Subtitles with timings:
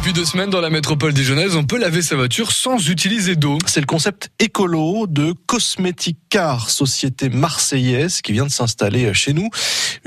[0.00, 3.58] Depuis deux semaines, dans la métropole dijonnaise, on peut laver sa voiture sans utiliser d'eau.
[3.66, 9.50] C'est le concept écolo de Cosmetic Car, société marseillaise qui vient de s'installer chez nous.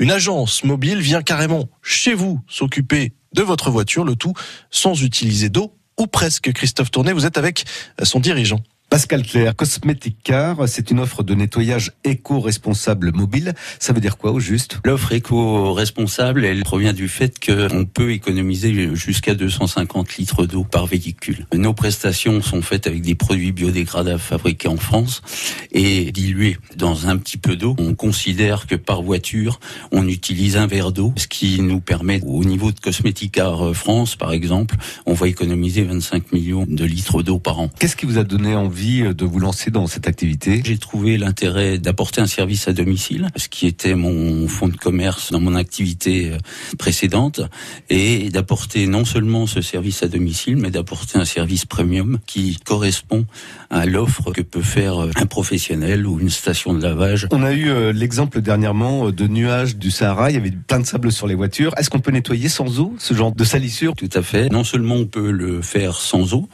[0.00, 4.32] Une agence mobile vient carrément chez vous s'occuper de votre voiture, le tout
[4.72, 6.52] sans utiliser d'eau ou presque.
[6.52, 7.64] Christophe Tournet, vous êtes avec
[8.02, 8.58] son dirigeant.
[8.94, 13.52] Pascal Claire, Cosmetic Car, c'est une offre de nettoyage éco-responsable mobile.
[13.80, 14.78] Ça veut dire quoi au juste?
[14.84, 21.48] L'offre éco-responsable, elle provient du fait qu'on peut économiser jusqu'à 250 litres d'eau par véhicule.
[21.52, 25.22] Nos prestations sont faites avec des produits biodégradables fabriqués en France
[25.72, 27.74] et dilués dans un petit peu d'eau.
[27.80, 29.58] On considère que par voiture,
[29.90, 34.14] on utilise un verre d'eau, ce qui nous permet, au niveau de Cosmetic Car France,
[34.14, 37.70] par exemple, on va économiser 25 millions de litres d'eau par an.
[37.80, 41.78] Qu'est-ce qui vous a donné envie de vous lancer dans cette activité J'ai trouvé l'intérêt
[41.78, 46.32] d'apporter un service à domicile, ce qui était mon fonds de commerce dans mon activité
[46.32, 46.38] euh,
[46.78, 47.40] précédente,
[47.88, 53.24] et d'apporter non seulement ce service à domicile, mais d'apporter un service premium qui correspond
[53.70, 57.26] à l'offre que peut faire euh, un professionnel ou une station de lavage.
[57.32, 60.86] On a eu euh, l'exemple dernièrement de nuages du Sahara, il y avait plein de
[60.86, 61.72] sable sur les voitures.
[61.78, 63.94] Est-ce qu'on peut nettoyer sans eau ce genre de salissure?
[63.96, 64.50] Tout à fait.
[64.50, 66.50] Non seulement on peut le faire sans eau,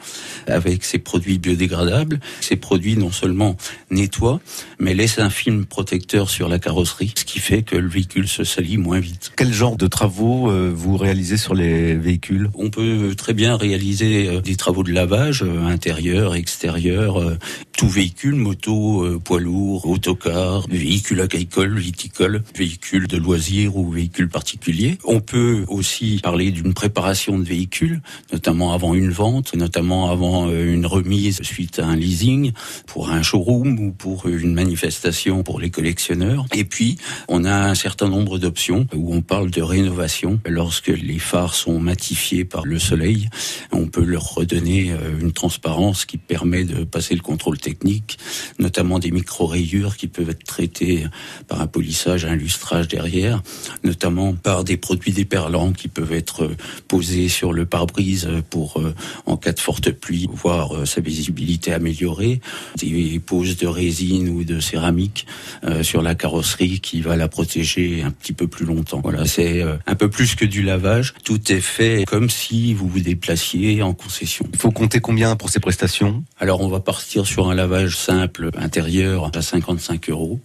[0.47, 3.57] avec ces produits biodégradables, ces produits non seulement
[3.89, 4.39] nettoient,
[4.79, 8.43] mais laissent un film protecteur sur la carrosserie, ce qui fait que le véhicule se
[8.43, 9.31] salit moins vite.
[9.35, 12.49] Quel genre de travaux euh, vous réalisez sur les véhicules?
[12.55, 17.37] On peut très bien réaliser euh, des travaux de lavage euh, intérieur, extérieur,
[17.81, 24.99] tout véhicule, moto, poids lourd, autocar, véhicule agricole, viticole, véhicule de loisirs ou véhicule particulier.
[25.03, 30.85] On peut aussi parler d'une préparation de véhicule, notamment avant une vente, notamment avant une
[30.85, 32.51] remise suite à un leasing,
[32.85, 36.45] pour un showroom ou pour une manifestation pour les collectionneurs.
[36.53, 40.39] Et puis, on a un certain nombre d'options où on parle de rénovation.
[40.45, 43.27] Lorsque les phares sont matifiés par le soleil,
[43.71, 48.17] on peut leur redonner euh, une transparence qui permet de passer le contrôle technique,
[48.59, 51.05] notamment des micro-rayures qui peuvent être traitées
[51.47, 53.41] par un polissage, un lustrage derrière,
[53.83, 56.49] notamment par des produits déperlants qui peuvent être
[56.87, 58.93] posés sur le pare-brise pour, euh,
[59.25, 62.41] en cas de forte pluie, voir euh, sa visibilité améliorée
[62.77, 65.27] des poses de résine ou de céramique
[65.63, 69.01] euh, sur la carrosserie qui va la protéger un petit peu plus longtemps.
[69.01, 71.13] Voilà, c'est euh, un peu plus que du lavage.
[71.23, 74.45] Tout est fait comme si vous vous déplaciez en concession.
[74.53, 76.23] Il faut compter combien pour ces prestations?
[76.39, 80.39] Alors on va partir sur un lavage simple intérieur à 55 euros.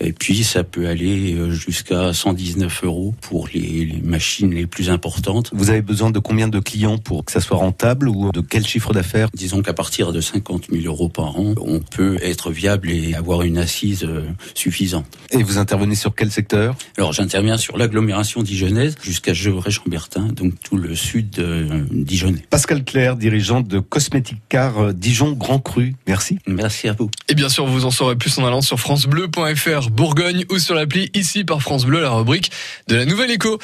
[0.00, 4.90] Et puis ça peut aller euh, jusqu'à 119 euros pour les, les, machines les plus
[4.90, 5.50] importantes.
[5.52, 8.66] Vous avez besoin de combien de clients pour que ça soit rentable ou de quel
[8.66, 9.28] chiffre d'affaires?
[9.34, 13.42] Disons qu'à partir de 50 000 euros par an, on peut être viable et avoir
[13.42, 14.24] une assise euh,
[14.54, 15.06] suffisante.
[15.30, 16.74] Et vous intervenez sur quel secteur?
[16.96, 22.44] Alors j'interviens sur l'agglomération dijonnaise jusqu'à Gevrey-Chambertin, donc tout le sud euh, dijonnais.
[22.52, 25.94] Pascal Claire, dirigeante de Cosmetic Car Dijon Grand Cru.
[26.06, 26.38] Merci.
[26.46, 27.10] Merci à vous.
[27.30, 31.10] Et bien sûr, vous en saurez plus en allant sur francebleu.fr Bourgogne ou sur l'appli
[31.14, 32.50] ici par France Bleu, la rubrique
[32.88, 33.58] de la Nouvelle Écho.